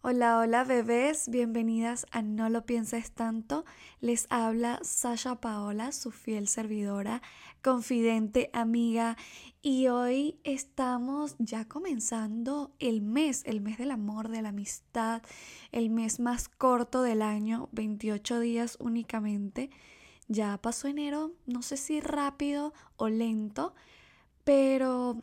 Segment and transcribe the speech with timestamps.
[0.00, 3.64] Hola, hola bebés, bienvenidas a No lo pienses tanto.
[4.00, 7.20] Les habla Sasha Paola, su fiel servidora,
[7.64, 9.16] confidente, amiga.
[9.60, 15.20] Y hoy estamos ya comenzando el mes, el mes del amor, de la amistad,
[15.72, 19.68] el mes más corto del año, 28 días únicamente.
[20.28, 23.74] Ya pasó enero, no sé si rápido o lento,
[24.44, 25.20] pero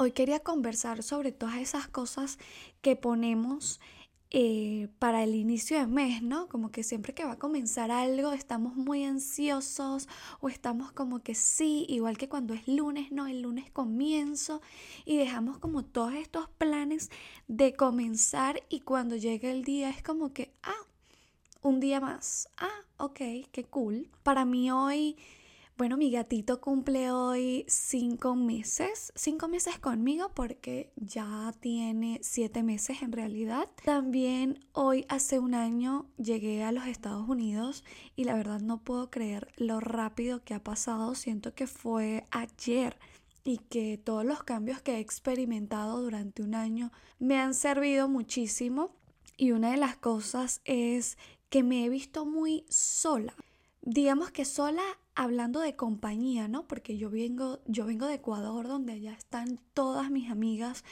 [0.00, 2.38] Hoy quería conversar sobre todas esas cosas
[2.82, 3.80] que ponemos
[4.30, 6.46] eh, para el inicio de mes, ¿no?
[6.48, 10.06] Como que siempre que va a comenzar algo estamos muy ansiosos
[10.38, 13.26] o estamos como que sí, igual que cuando es lunes, ¿no?
[13.26, 14.62] El lunes comienzo
[15.04, 17.10] y dejamos como todos estos planes
[17.48, 20.86] de comenzar y cuando llega el día es como que, ah,
[21.60, 23.18] un día más, ah, ok,
[23.50, 24.08] qué cool.
[24.22, 25.16] Para mí hoy
[25.78, 33.00] bueno, mi gatito cumple hoy cinco meses, cinco meses conmigo porque ya tiene siete meses
[33.00, 33.70] en realidad.
[33.84, 37.84] También hoy hace un año llegué a los Estados Unidos
[38.16, 41.14] y la verdad no puedo creer lo rápido que ha pasado.
[41.14, 42.98] Siento que fue ayer
[43.44, 48.96] y que todos los cambios que he experimentado durante un año me han servido muchísimo.
[49.36, 51.18] Y una de las cosas es
[51.50, 53.32] que me he visto muy sola.
[53.80, 54.82] Digamos que sola
[55.18, 56.68] hablando de compañía, ¿no?
[56.68, 60.84] Porque yo vengo, yo vengo de Ecuador, donde allá están todas mis amigas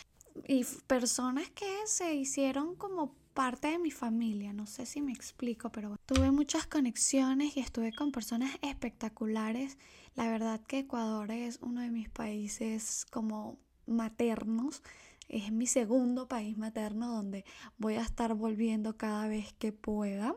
[0.48, 4.52] y personas que se hicieron como parte de mi familia.
[4.52, 9.78] No sé si me explico, pero tuve muchas conexiones y estuve con personas espectaculares.
[10.16, 14.82] La verdad que Ecuador es uno de mis países como maternos.
[15.28, 17.44] Es mi segundo país materno donde
[17.78, 20.34] voy a estar volviendo cada vez que pueda.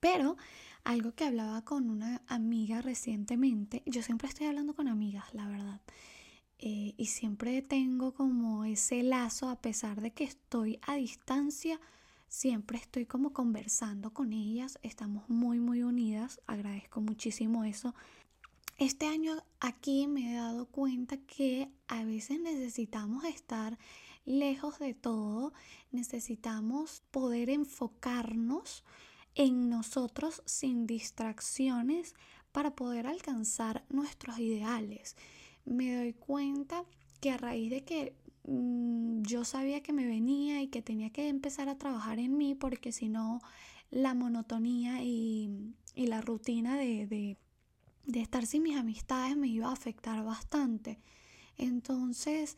[0.00, 0.36] Pero
[0.84, 5.80] algo que hablaba con una amiga recientemente, yo siempre estoy hablando con amigas, la verdad.
[6.58, 11.80] Eh, y siempre tengo como ese lazo, a pesar de que estoy a distancia,
[12.28, 17.94] siempre estoy como conversando con ellas, estamos muy, muy unidas, agradezco muchísimo eso.
[18.78, 23.78] Este año aquí me he dado cuenta que a veces necesitamos estar
[24.24, 25.52] lejos de todo,
[25.90, 28.84] necesitamos poder enfocarnos
[29.34, 32.14] en nosotros sin distracciones
[32.52, 35.16] para poder alcanzar nuestros ideales.
[35.64, 36.84] Me doy cuenta
[37.20, 41.28] que a raíz de que mm, yo sabía que me venía y que tenía que
[41.28, 43.40] empezar a trabajar en mí porque si no
[43.90, 47.36] la monotonía y, la rutina de,
[48.06, 50.98] de estar sin mis amistades me iba a afectar bastante.
[51.58, 52.56] Entonces,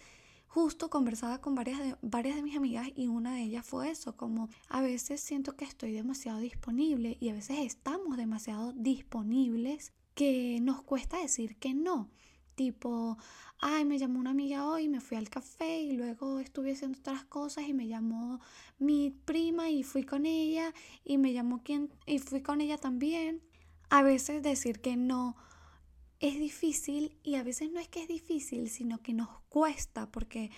[0.54, 4.16] justo conversaba con varias de, varias de mis amigas y una de ellas fue eso,
[4.16, 10.60] como a veces siento que estoy demasiado disponible y a veces estamos demasiado disponibles que
[10.62, 12.08] nos cuesta decir que no.
[12.54, 13.18] Tipo,
[13.58, 17.24] ay, me llamó una amiga hoy, me fui al café y luego estuve haciendo otras
[17.24, 18.38] cosas y me llamó
[18.78, 20.72] mi prima y fui con ella
[21.04, 23.42] y me llamó quien y fui con ella también.
[23.90, 25.34] A veces decir que no
[26.24, 30.50] es difícil y a veces no es que es difícil, sino que nos cuesta porque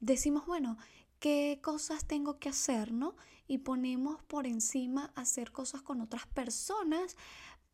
[0.00, 0.78] decimos, bueno,
[1.18, 3.14] ¿qué cosas tengo que hacer, no?
[3.46, 7.18] Y ponemos por encima hacer cosas con otras personas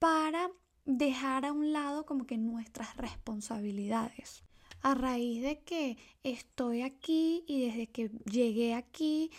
[0.00, 0.50] para
[0.86, 4.42] dejar a un lado como que nuestras responsabilidades.
[4.82, 9.30] A raíz de que estoy aquí y desde que llegué aquí,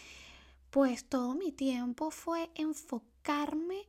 [0.69, 3.85] pues todo mi tiempo fue enfocarme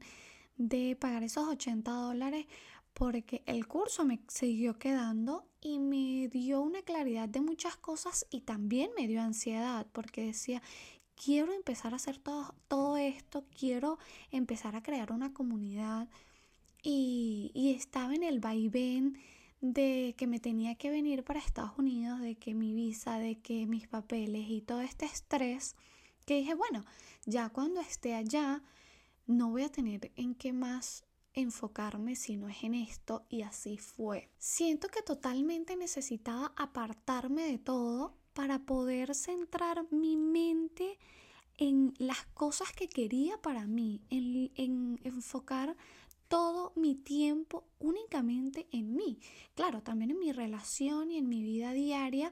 [0.58, 2.46] de pagar esos 80 dólares
[2.94, 8.42] porque el curso me siguió quedando y me dio una claridad de muchas cosas y
[8.42, 10.62] también me dio ansiedad porque decía,
[11.16, 14.00] quiero empezar a hacer todo, todo esto, quiero
[14.32, 16.10] empezar a crear una comunidad
[16.82, 19.18] y, y estaba en el vaivén
[19.62, 23.66] de que me tenía que venir para Estados Unidos, de que mi visa, de que
[23.66, 25.76] mis papeles y todo este estrés,
[26.26, 26.86] que dije, bueno,
[27.26, 28.64] ya cuando esté allá,
[29.28, 31.04] no voy a tener en qué más
[31.34, 34.30] enfocarme si no es en esto y así fue.
[34.38, 40.98] Siento que totalmente necesitaba apartarme de todo para poder centrar mi mente
[41.58, 45.76] en las cosas que quería para mí, en, en enfocar
[46.30, 49.20] todo mi tiempo únicamente en mí.
[49.56, 52.32] Claro, también en mi relación y en mi vida diaria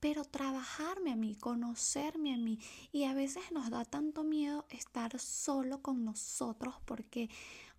[0.00, 2.58] pero trabajarme a mí, conocerme a mí.
[2.92, 7.28] Y a veces nos da tanto miedo estar solo con nosotros porque,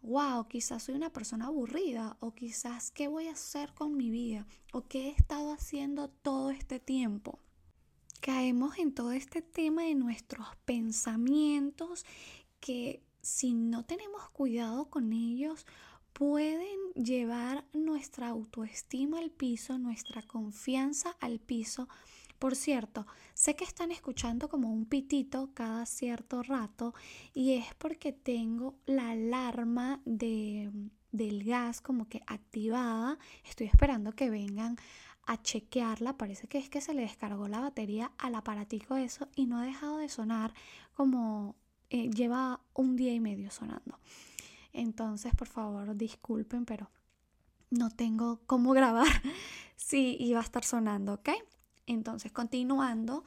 [0.02, 4.48] wow, quizás soy una persona aburrida o quizás qué voy a hacer con mi vida
[4.74, 7.40] o qué he estado haciendo todo este tiempo.
[8.22, 12.06] Caemos en todo este tema de nuestros pensamientos
[12.60, 15.66] que si no tenemos cuidado con ellos,
[16.14, 21.88] pueden llevar nuestra autoestima al piso, nuestra confianza al piso.
[22.40, 26.94] Por cierto, sé que están escuchando como un pitito cada cierto rato
[27.34, 30.72] y es porque tengo la alarma de,
[31.12, 33.20] del gas como que activada.
[33.44, 34.78] Estoy esperando que vengan
[35.26, 36.18] a chequearla.
[36.18, 39.66] Parece que es que se le descargó la batería al aparatico eso y no ha
[39.66, 40.54] dejado de sonar
[40.94, 41.56] como
[41.90, 44.00] eh, lleva un día y medio sonando.
[44.74, 46.90] Entonces, por favor, disculpen, pero
[47.72, 49.08] no tengo cómo grabar
[49.76, 51.30] si iba a estar sonando, ¿ok?
[51.88, 53.24] Entonces, continuando,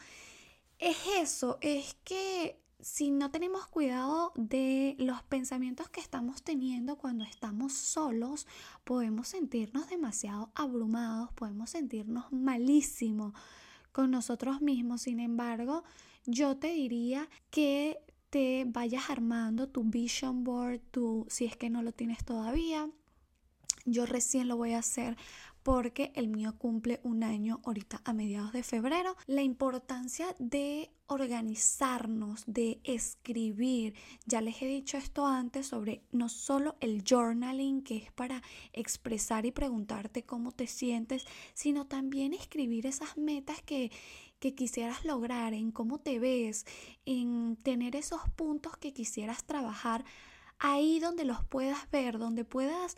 [0.78, 7.24] es eso, es que si no tenemos cuidado de los pensamientos que estamos teniendo cuando
[7.24, 8.46] estamos solos,
[8.84, 13.34] podemos sentirnos demasiado abrumados, podemos sentirnos malísimos
[13.92, 15.02] con nosotros mismos.
[15.02, 15.84] Sin embargo,
[16.26, 18.00] yo te diría que
[18.32, 22.88] te vayas armando tu vision board, tu, si es que no lo tienes todavía.
[23.84, 25.18] Yo recién lo voy a hacer
[25.62, 29.16] porque el mío cumple un año ahorita a mediados de febrero.
[29.26, 33.94] La importancia de organizarnos, de escribir.
[34.24, 38.42] Ya les he dicho esto antes sobre no solo el journaling, que es para
[38.72, 43.92] expresar y preguntarte cómo te sientes, sino también escribir esas metas que,
[44.42, 46.66] que quisieras lograr, en cómo te ves,
[47.06, 50.04] en tener esos puntos que quisieras trabajar,
[50.58, 52.96] ahí donde los puedas ver, donde puedas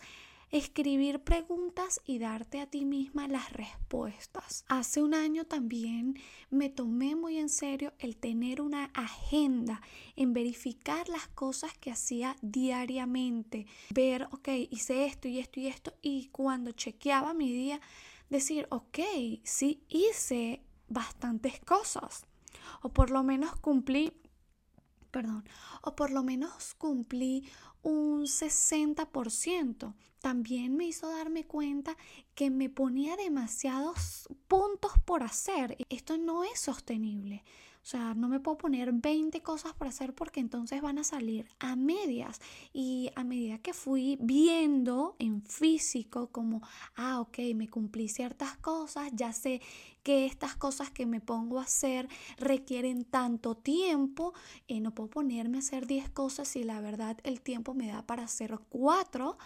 [0.50, 4.64] escribir preguntas y darte a ti misma las respuestas.
[4.69, 6.19] Hace un año también
[6.49, 9.82] me tomé muy en serio el tener una agenda,
[10.17, 15.93] en verificar las cosas que hacía diariamente, ver, ok, hice esto y esto y esto,
[16.00, 17.82] y cuando chequeaba mi día,
[18.31, 19.00] decir, ok,
[19.43, 20.62] sí hice
[20.94, 22.25] bastantes cosas.
[22.81, 24.23] O por lo menos cumplí,
[25.11, 25.44] perdón,
[25.82, 27.50] o por lo menos cumplí
[27.84, 29.94] un 60%.
[30.20, 31.96] También me hizo darme cuenta
[32.34, 35.76] que me ponía demasiados puntos por hacer.
[35.90, 37.44] Esto no es sostenible.
[37.84, 41.46] O sea, no me puedo poner 20 cosas por hacer porque entonces van a salir
[41.58, 42.40] a medias.
[42.72, 46.62] Y a medida que fui viendo en físico como,
[46.96, 49.60] ah, ok, me cumplí ciertas cosas, ya sé
[50.02, 52.08] que estas cosas que me pongo a hacer
[52.38, 54.32] requieren tanto tiempo,
[54.66, 58.06] y no puedo ponerme a hacer 10 cosas y la verdad el tiempo me da
[58.06, 59.36] para hacer 4,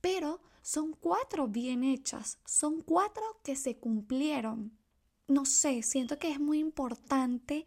[0.00, 4.76] pero son 4 bien hechas, son 4 que se cumplieron.
[5.28, 7.66] No sé, siento que es muy importante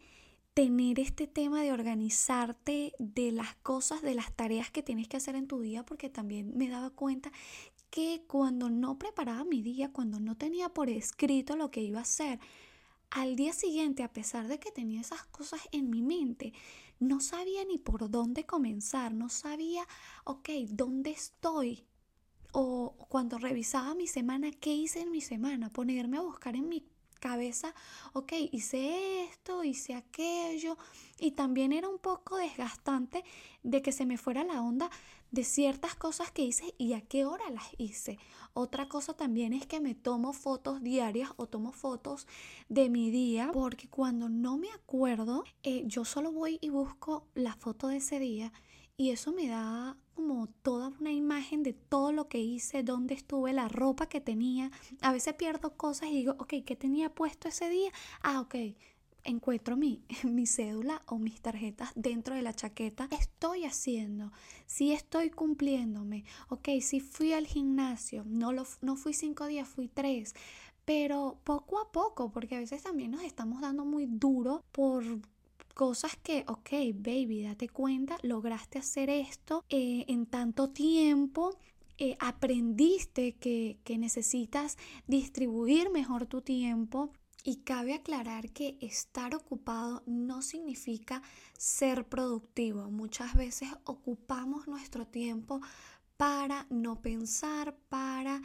[0.54, 5.36] tener este tema de organizarte de las cosas, de las tareas que tienes que hacer
[5.36, 7.30] en tu día, porque también me daba cuenta
[7.90, 12.02] que cuando no preparaba mi día, cuando no tenía por escrito lo que iba a
[12.02, 12.40] hacer,
[13.10, 16.52] al día siguiente, a pesar de que tenía esas cosas en mi mente,
[16.98, 19.86] no sabía ni por dónde comenzar, no sabía,
[20.24, 21.86] ok, ¿dónde estoy?
[22.52, 25.70] O cuando revisaba mi semana, ¿qué hice en mi semana?
[25.70, 27.74] Ponerme a buscar en mi cabeza,
[28.12, 30.76] ok, hice esto, hice aquello,
[31.18, 33.24] y también era un poco desgastante
[33.62, 34.90] de que se me fuera la onda
[35.30, 38.18] de ciertas cosas que hice y a qué hora las hice.
[38.54, 42.26] Otra cosa también es que me tomo fotos diarias o tomo fotos
[42.68, 47.54] de mi día, porque cuando no me acuerdo, eh, yo solo voy y busco la
[47.54, 48.52] foto de ese día
[48.96, 53.52] y eso me da como toda una imagen de todo lo que hice, dónde estuve,
[53.52, 54.70] la ropa que tenía.
[55.02, 57.90] A veces pierdo cosas y digo, ok, ¿qué tenía puesto ese día?
[58.22, 58.54] Ah, ok,
[59.24, 63.08] encuentro mi, mi cédula o mis tarjetas dentro de la chaqueta.
[63.08, 64.32] ¿Qué estoy haciendo?
[64.66, 66.24] Si estoy cumpliéndome.
[66.48, 70.34] Ok, si fui al gimnasio, no, lo, no fui cinco días, fui tres.
[70.86, 75.04] Pero poco a poco, porque a veces también nos estamos dando muy duro por
[75.76, 81.54] cosas que, ok, baby, date cuenta, lograste hacer esto eh, en tanto tiempo,
[81.98, 87.12] eh, aprendiste que, que necesitas distribuir mejor tu tiempo.
[87.44, 91.22] Y cabe aclarar que estar ocupado no significa
[91.56, 92.90] ser productivo.
[92.90, 95.60] Muchas veces ocupamos nuestro tiempo
[96.16, 98.40] para no pensar, para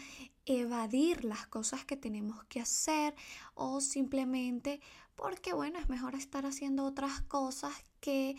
[0.45, 3.15] evadir las cosas que tenemos que hacer
[3.55, 4.81] o simplemente
[5.21, 8.35] porque bueno, es mejor estar haciendo otras cosas que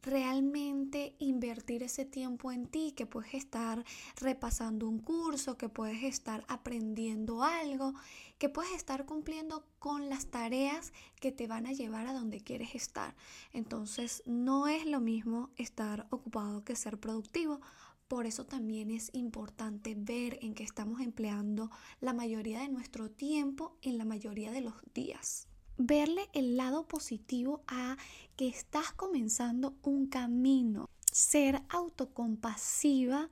[0.00, 3.84] realmente invertir ese tiempo en ti, que puedes estar
[4.14, 7.94] repasando un curso, que puedes estar aprendiendo algo,
[8.38, 12.76] que puedes estar cumpliendo con las tareas que te van a llevar a donde quieres
[12.76, 13.16] estar.
[13.52, 17.60] Entonces no es lo mismo estar ocupado que ser productivo.
[18.06, 23.76] Por eso también es importante ver en qué estamos empleando la mayoría de nuestro tiempo
[23.82, 25.49] en la mayoría de los días
[25.80, 27.96] verle el lado positivo a
[28.36, 33.30] que estás comenzando un camino, ser autocompasiva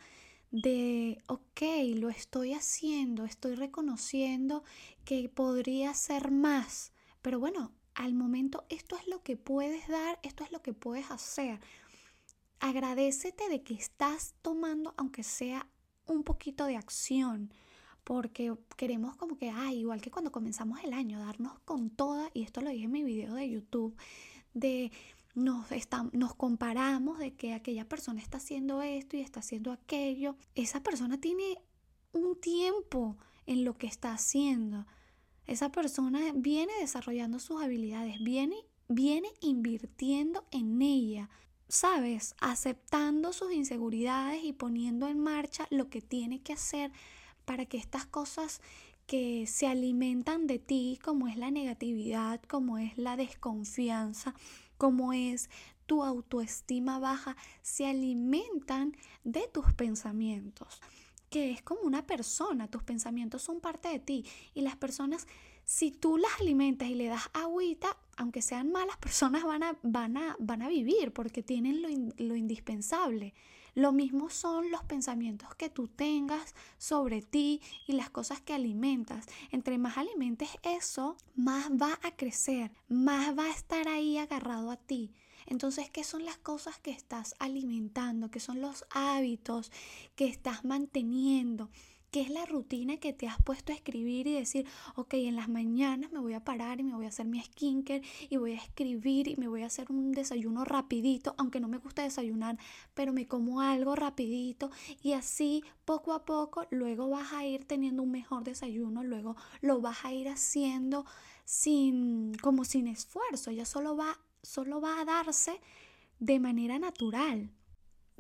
[0.50, 1.61] de, ok,
[1.97, 4.64] lo estoy haciendo, estoy reconociendo
[5.05, 10.43] que podría ser más, pero bueno, al momento esto es lo que puedes dar, esto
[10.43, 11.61] es lo que puedes hacer.
[12.61, 15.69] Agradecete de que estás tomando, aunque sea
[16.07, 17.52] un poquito de acción
[18.09, 22.43] porque queremos como que, ah, igual que cuando comenzamos el año, darnos con toda, y
[22.43, 23.95] esto lo dije en mi video de YouTube,
[24.55, 24.91] de
[25.35, 25.67] nos,
[26.15, 30.37] nos comparamos de que aquella persona está haciendo esto y está haciendo aquello.
[30.55, 31.59] Esa persona tiene
[32.12, 34.87] un tiempo en lo que está haciendo.
[35.47, 38.57] Esa persona viene desarrollando sus habilidades, viene,
[38.88, 41.29] viene invirtiendo en ella,
[41.69, 42.35] ¿sabes?
[42.41, 46.91] Aceptando sus inseguridades y poniendo en marcha lo que tiene que hacer
[47.49, 48.61] para que estas cosas
[49.07, 54.35] que se alimentan de ti, como es la negatividad, como es la desconfianza,
[54.76, 55.49] como es
[55.87, 60.83] tu autoestima baja, se alimentan de tus pensamientos,
[61.31, 65.26] que es como una persona, tus pensamientos son parte de ti y las personas,
[65.69, 70.17] si tú las alimentas y le das agüita, aunque sean malas personas, van a, van
[70.17, 73.35] a, van a vivir porque tienen lo, lo indispensable.
[73.75, 79.27] Lo mismo son los pensamientos que tú tengas sobre ti y las cosas que alimentas.
[79.51, 84.79] Entre más alimentes eso, más va a crecer, más va a estar ahí agarrado a
[84.79, 85.13] ti.
[85.45, 88.31] Entonces, ¿qué son las cosas que estás alimentando?
[88.31, 89.71] ¿Qué son los hábitos
[90.17, 91.69] que estás manteniendo?
[92.11, 95.50] ¿Qué es la rutina que te has puesto a escribir y decir, ok, en las
[95.50, 98.00] mañanas me voy a parar y me voy a hacer mi skincare
[98.31, 101.77] y voy a escribir y me voy a hacer un desayuno rapidito, aunque no me
[101.77, 102.57] gusta desayunar,
[102.95, 104.71] pero me como algo rapidito
[105.03, 109.83] y así poco a poco luego vas a ir teniendo un mejor desayuno, luego lo
[109.83, 111.05] vas a ir haciendo
[111.45, 115.61] sin como sin esfuerzo, ya solo va solo va a darse
[116.21, 117.50] de manera natural.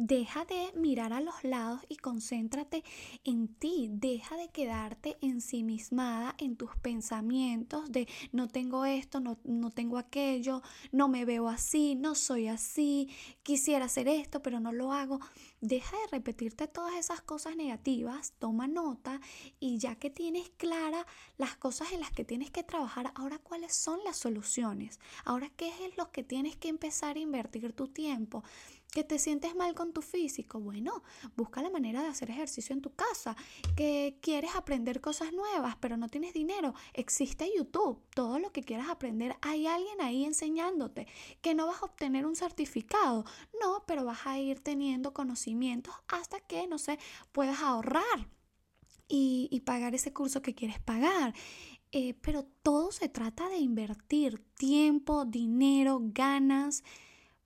[0.00, 2.84] Deja de mirar a los lados y concéntrate
[3.24, 3.88] en ti.
[3.90, 10.62] Deja de quedarte ensimismada en tus pensamientos de no tengo esto, no, no, tengo aquello,
[10.92, 13.10] no me veo así, no soy así,
[13.42, 15.18] quisiera hacer esto, pero no lo hago.
[15.60, 19.20] Deja de repetirte todas esas cosas negativas, toma nota
[19.58, 21.04] y ya que tienes clara
[21.38, 25.00] las cosas en las que tienes que trabajar, ahora cuáles son las soluciones.
[25.24, 28.44] Ahora qué es lo que tienes que empezar a invertir tu tiempo
[28.92, 31.02] que te sientes mal con tu físico, bueno,
[31.36, 33.36] busca la manera de hacer ejercicio en tu casa,
[33.76, 38.88] que quieres aprender cosas nuevas, pero no tienes dinero, existe YouTube, todo lo que quieras
[38.88, 41.06] aprender, hay alguien ahí enseñándote,
[41.42, 43.24] que no vas a obtener un certificado,
[43.60, 46.98] no, pero vas a ir teniendo conocimientos hasta que, no sé,
[47.32, 48.28] puedas ahorrar
[49.08, 51.34] y, pagar ese curso que quieres pagar.
[51.90, 56.84] Eh, pero todo se trata de invertir tiempo, dinero, ganas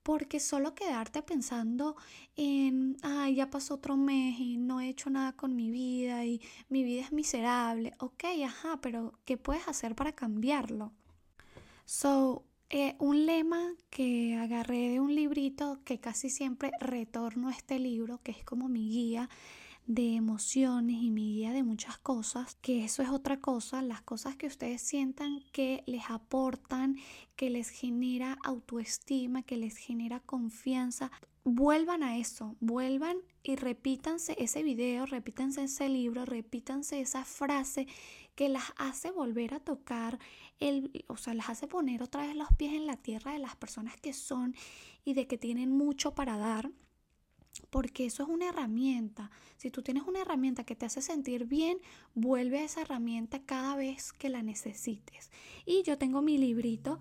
[0.03, 1.97] porque solo quedarte pensando
[2.37, 6.41] en, ay, ya pasó otro mes y no he hecho nada con mi vida y
[6.69, 7.93] mi vida es miserable.
[7.99, 10.93] Ok, ajá, pero ¿qué puedes hacer para cambiarlo?
[11.85, 17.79] So, eh, un lema que agarré de un librito que casi siempre retorno a este
[17.79, 19.29] libro, que es como mi guía,
[19.87, 24.37] de emociones y mi guía de muchas cosas, que eso es otra cosa, las cosas
[24.37, 26.97] que ustedes sientan que les aportan,
[27.37, 31.11] que les genera autoestima, que les genera confianza,
[31.45, 37.89] vuelvan a eso, vuelvan y repítanse ese video, repítanse ese libro, repítanse esa frase
[38.37, 40.19] que las hace volver a tocar
[40.61, 43.57] el, o sea, las hace poner otra vez los pies en la tierra de las
[43.57, 44.55] personas que son
[45.05, 46.71] y de que tienen mucho para dar
[47.71, 49.31] porque eso es una herramienta.
[49.57, 51.79] Si tú tienes una herramienta que te hace sentir bien,
[52.15, 55.31] vuelve a esa herramienta cada vez que la necesites.
[55.67, 56.99] Y yo tengo mi librito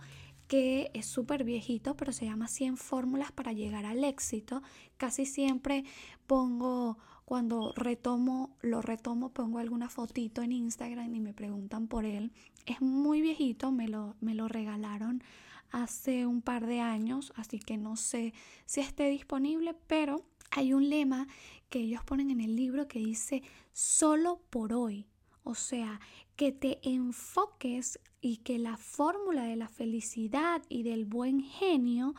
[0.48, 4.62] que es súper viejito, pero se llama 100 fórmulas para llegar al éxito.
[4.98, 5.86] Casi siempre
[6.28, 12.34] pongo, cuando retomo, lo retomo, pongo alguna fotito en Instagram y me preguntan por él.
[12.66, 15.24] Es muy viejito, me lo, me lo regalaron
[15.72, 18.34] hace un par de años, así que no sé
[18.66, 21.28] si esté disponible, pero hay un lema
[21.70, 23.42] que ellos ponen en el libro que dice
[23.72, 25.08] solo por hoy.
[25.44, 26.00] O sea,
[26.36, 32.14] que te enfoques y que la fórmula de la felicidad y del buen genio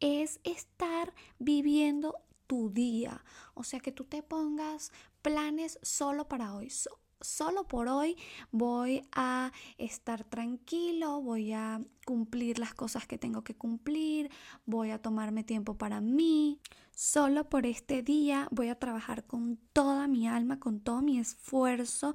[0.00, 3.24] es estar viviendo tu día.
[3.54, 6.70] O sea, que tú te pongas planes solo para hoy.
[7.20, 8.16] Solo por hoy
[8.50, 14.30] voy a estar tranquilo, voy a cumplir las cosas que tengo que cumplir,
[14.64, 16.60] voy a tomarme tiempo para mí.
[16.94, 22.14] Solo por este día voy a trabajar con toda mi alma, con todo mi esfuerzo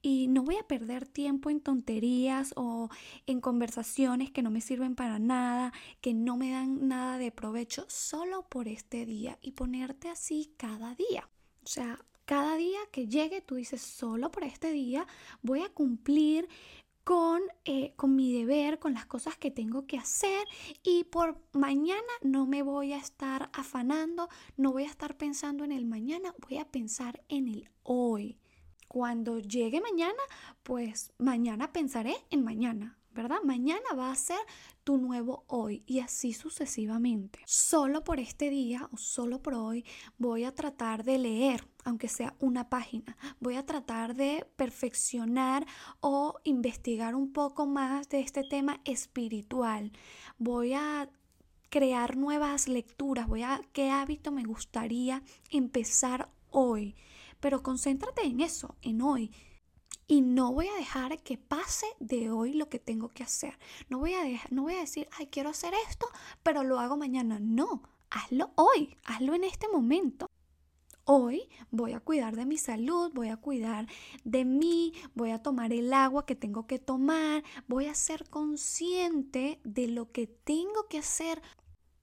[0.00, 2.88] y no voy a perder tiempo en tonterías o
[3.26, 7.84] en conversaciones que no me sirven para nada, que no me dan nada de provecho,
[7.88, 11.28] solo por este día y ponerte así cada día.
[11.62, 15.06] O sea, cada día que llegue, tú dices, solo por este día
[15.42, 16.48] voy a cumplir
[17.04, 20.46] con, eh, con mi deber, con las cosas que tengo que hacer
[20.82, 25.72] y por mañana no me voy a estar afanando, no voy a estar pensando en
[25.72, 28.38] el mañana, voy a pensar en el hoy.
[28.88, 30.22] Cuando llegue mañana,
[30.62, 32.98] pues mañana pensaré en mañana.
[33.14, 33.38] ¿Verdad?
[33.44, 34.38] Mañana va a ser
[34.84, 37.40] tu nuevo hoy y así sucesivamente.
[37.46, 39.84] Solo por este día o solo por hoy
[40.18, 43.16] voy a tratar de leer, aunque sea una página.
[43.40, 45.66] Voy a tratar de perfeccionar
[46.00, 49.92] o investigar un poco más de este tema espiritual.
[50.38, 51.08] Voy a
[51.68, 56.94] crear nuevas lecturas, voy a qué hábito me gustaría empezar hoy.
[57.40, 59.32] Pero concéntrate en eso, en hoy
[60.06, 63.58] y no voy a dejar que pase de hoy lo que tengo que hacer.
[63.88, 66.06] No voy a no voy a decir, "Ay, quiero hacer esto,
[66.42, 70.26] pero lo hago mañana." No, hazlo hoy, hazlo en este momento.
[71.04, 73.88] Hoy voy a cuidar de mi salud, voy a cuidar
[74.22, 79.60] de mí, voy a tomar el agua que tengo que tomar, voy a ser consciente
[79.64, 81.42] de lo que tengo que hacer.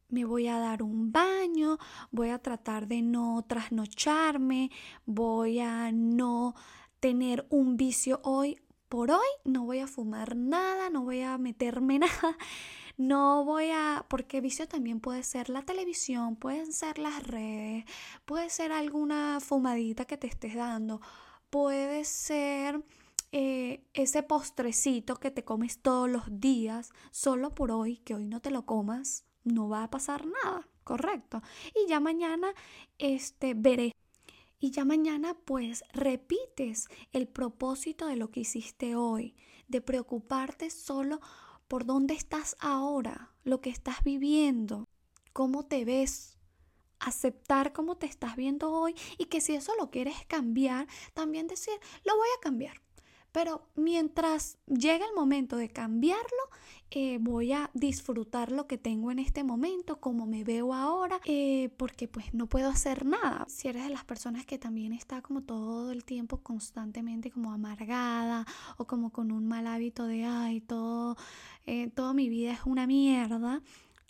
[0.10, 1.78] Me voy a dar un baño,
[2.12, 4.70] voy a tratar de no trasnocharme,
[5.06, 6.56] voy a no
[7.00, 12.00] tener un vicio hoy por hoy, no voy a fumar nada, no voy a meterme
[12.00, 12.38] nada,
[12.98, 17.86] no voy a, porque vicio también puede ser la televisión, pueden ser las redes,
[18.26, 21.02] puede ser alguna fumadita que te estés dando,
[21.50, 22.84] puede ser
[23.32, 28.42] eh, ese postrecito que te comes todos los días, solo por hoy, que hoy no
[28.42, 31.42] te lo comas, no va a pasar nada, correcto.
[31.76, 32.52] Y ya mañana
[32.98, 33.94] este, veré
[34.60, 39.36] y ya mañana pues repites el propósito de lo que hiciste hoy,
[39.68, 41.20] de preocuparte solo
[41.68, 44.88] por dónde estás ahora, lo que estás viviendo,
[45.34, 46.38] cómo te ves,
[47.00, 51.74] aceptar cómo te estás viendo hoy y que si eso lo quieres cambiar, también decir,
[52.04, 52.82] lo voy a cambiar.
[53.32, 56.50] Pero mientras llega el momento de cambiarlo,
[56.92, 61.70] eh, voy a disfrutar lo que tengo en este momento, como me veo ahora, eh,
[61.78, 63.46] porque pues no puedo hacer nada.
[63.48, 68.48] Si eres de las personas que también está como todo el tiempo constantemente como amargada
[68.78, 71.16] o como con un mal hábito de, ay, todo,
[71.68, 73.62] eh, toda mi vida es una mierda,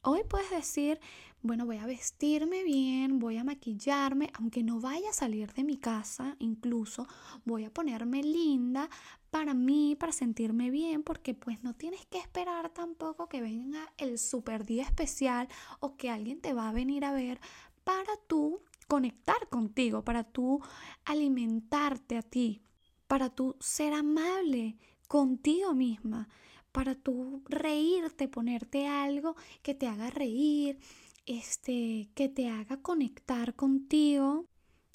[0.03, 0.99] hoy puedes decir,
[1.41, 5.77] bueno, voy a vestirme bien, voy a maquillarme, aunque no vaya a salir de mi
[5.77, 7.07] casa, incluso
[7.45, 8.89] voy a ponerme linda
[9.29, 14.19] para mí, para sentirme bien, porque pues no tienes que esperar tampoco que venga el
[14.19, 15.47] super día especial
[15.79, 17.39] o que alguien te va a venir a ver
[17.85, 20.61] para tú conectar contigo, para tú
[21.05, 22.61] alimentarte a ti,
[23.07, 26.27] para tú ser amable contigo misma,
[26.71, 30.79] para tú reírte, ponerte algo que te haga reír,
[31.29, 34.45] este, que te haga conectar contigo.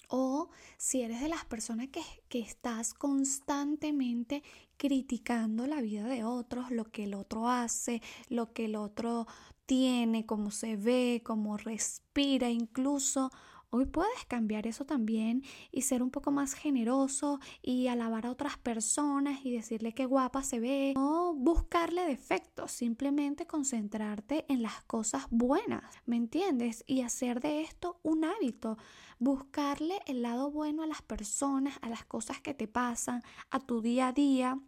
[0.09, 4.43] O si eres de las personas que, que estás constantemente
[4.77, 9.27] criticando la vida de otros, lo que el otro hace, lo que el otro
[9.65, 13.31] tiene, cómo se ve, cómo respira, incluso
[13.77, 18.57] Hoy puedes cambiar eso también y ser un poco más generoso y alabar a otras
[18.57, 20.93] personas y decirle qué guapa se ve.
[20.95, 26.85] No buscarle defectos, simplemente concentrarte en las cosas buenas, ¿me entiendes?
[26.87, 28.79] Y hacer de esto un hábito.
[29.19, 33.81] Buscarle el lado bueno a las personas, a las cosas que te pasan, a tu
[33.81, 34.61] día a día.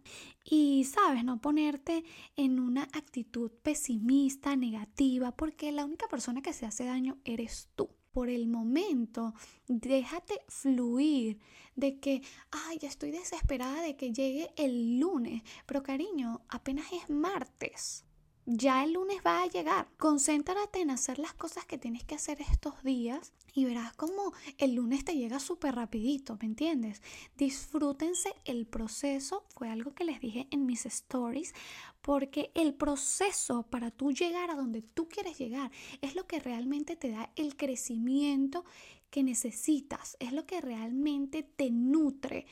[0.43, 2.03] Y, sabes, no ponerte
[2.35, 7.96] en una actitud pesimista, negativa, porque la única persona que se hace daño eres tú
[8.17, 9.35] por el momento,
[9.67, 11.37] déjate fluir
[11.75, 18.05] de que, ay, estoy desesperada de que llegue el lunes, pero cariño, apenas es martes.
[18.47, 19.87] Ya el lunes va a llegar.
[19.99, 24.75] Concéntrate en hacer las cosas que tienes que hacer estos días y verás como el
[24.75, 27.01] lunes te llega súper rapidito, ¿me entiendes?
[27.37, 31.55] Disfrútense el proceso, fue algo que les dije en mis stories,
[32.03, 36.95] porque el proceso para tú llegar a donde tú quieres llegar es lo que realmente
[36.95, 38.63] te da el crecimiento
[39.09, 42.45] que necesitas, es lo que realmente te nutre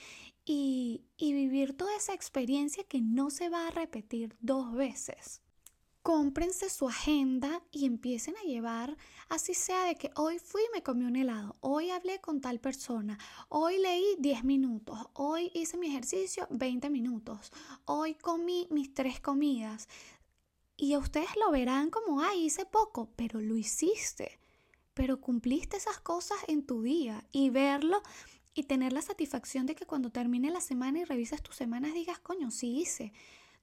[0.43, 5.44] y, y vivir toda esa experiencia que no se va a repetir dos veces
[6.05, 8.95] cómprense su agenda y empiecen a llevar,
[9.27, 12.59] así sea de que hoy fui y me comí un helado, hoy hablé con tal
[12.59, 13.17] persona,
[13.49, 17.51] hoy leí 10 minutos, hoy hice mi ejercicio 20 minutos,
[17.85, 19.89] hoy comí mis tres comidas.
[20.77, 24.37] Y ustedes lo verán como, ay, hice poco, pero lo hiciste,
[24.93, 28.03] pero cumpliste esas cosas en tu día y verlo
[28.53, 32.19] y tener la satisfacción de que cuando termine la semana y revises tus semanas digas,
[32.19, 33.11] coño, sí hice.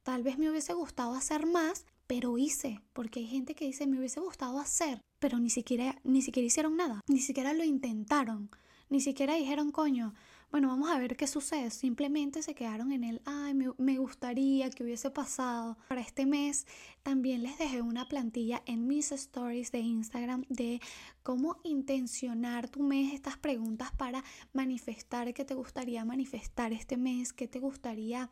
[0.02, 3.98] Tal vez me hubiese gustado hacer más, pero hice, porque hay gente que dice me
[3.98, 8.50] hubiese gustado hacer, pero ni siquiera, ni siquiera hicieron nada, ni siquiera lo intentaron,
[8.88, 10.14] ni siquiera dijeron, coño,
[10.52, 11.70] bueno, vamos a ver qué sucede.
[11.70, 15.78] Simplemente se quedaron en el, ay, me, me, gustaría que hubiese pasado.
[15.88, 16.66] Para este mes
[17.02, 20.82] también les dejé una plantilla en mis stories de Instagram de
[21.22, 27.48] cómo intencionar tu mes, estas preguntas para manifestar qué te gustaría manifestar este mes, qué
[27.48, 28.28] te gustaría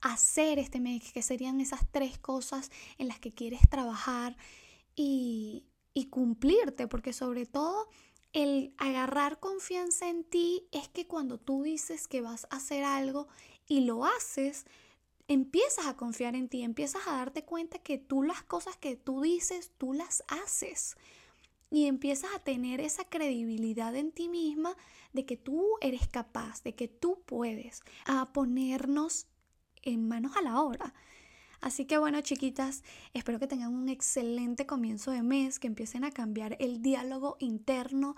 [0.00, 4.36] hacer este mes, que serían esas tres cosas en las que quieres trabajar
[4.94, 5.64] y,
[6.10, 7.88] cumplirte, porque sobre todo
[8.32, 13.28] el agarrar confianza en ti es que cuando tú dices que vas a hacer algo
[13.66, 14.66] y lo haces,
[15.26, 19.22] empiezas a confiar en ti, empiezas a darte cuenta que tú las cosas que tú
[19.22, 20.96] dices, tú las haces.
[21.70, 24.76] Y empiezas a tener esa credibilidad en ti misma
[25.12, 29.26] de que tú eres capaz, de que tú puedes, a ponernos
[29.86, 30.92] en manos a la obra.
[31.60, 32.82] Así que bueno, chiquitas,
[33.14, 38.14] espero que tengan un excelente comienzo de mes, que empiecen a cambiar el diálogo interno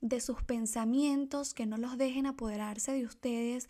[0.00, 3.68] de sus pensamientos, que no los dejen apoderarse de ustedes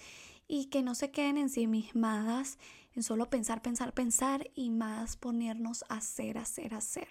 [0.48, 2.58] y que no se queden ensimismadas
[2.94, 7.08] en solo pensar, pensar, pensar y más ponernos a hacer, hacer, hacer.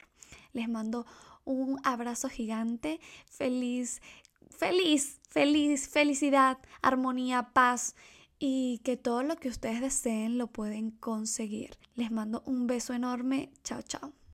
[0.54, 1.06] Les mando
[1.45, 4.01] un abrazo gigante, feliz,
[4.49, 7.95] feliz, feliz, felicidad, armonía, paz
[8.43, 11.77] y que todo lo que ustedes deseen lo pueden conseguir.
[11.93, 13.51] Les mando un beso enorme.
[13.63, 14.13] Chao, chao.